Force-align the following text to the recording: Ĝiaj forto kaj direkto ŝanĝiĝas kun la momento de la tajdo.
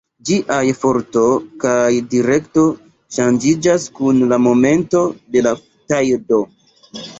Ĝiaj 0.27 0.61
forto 0.83 1.25
kaj 1.63 1.89
direkto 2.13 2.63
ŝanĝiĝas 3.19 3.87
kun 4.01 4.25
la 4.33 4.41
momento 4.49 5.05
de 5.37 5.47
la 5.51 5.55
tajdo. 5.71 6.45